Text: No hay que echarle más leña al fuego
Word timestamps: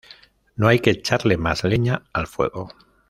No 0.55 0.67
hay 0.67 0.79
que 0.79 0.89
echarle 0.89 1.37
más 1.37 1.63
leña 1.63 2.01
al 2.11 2.25
fuego 2.25 2.73